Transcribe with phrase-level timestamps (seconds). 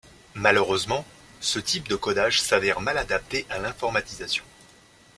[0.33, 1.05] Malheureusement,
[1.41, 4.43] ce type de codage s’avère mal adapté à l’informatisation.